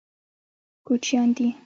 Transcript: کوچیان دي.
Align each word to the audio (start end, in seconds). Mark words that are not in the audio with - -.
کوچیان 0.87 1.29
دي. 1.37 1.47